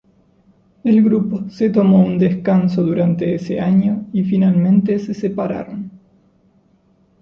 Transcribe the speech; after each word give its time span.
El 0.83 1.03
grupo 1.03 1.47
se 1.51 1.69
tomó 1.69 2.03
un 2.03 2.17
descanso 2.17 2.81
durante 2.81 3.35
ese 3.35 3.59
año 3.61 4.07
y 4.11 4.23
finalmente 4.23 4.97
se 4.97 5.13
separaron. 5.13 5.91